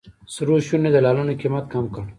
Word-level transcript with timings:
سرو 0.33 0.53
شونډو 0.67 0.87
یې 0.89 0.93
د 0.93 0.97
لعلونو 1.05 1.37
قیمت 1.41 1.65
کم 1.73 1.85
کړ. 1.93 2.03